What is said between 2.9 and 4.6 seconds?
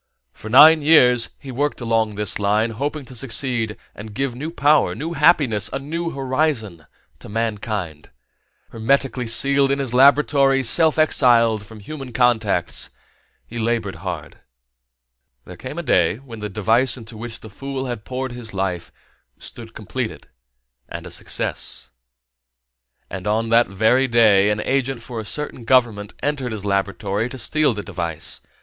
to succeed and give new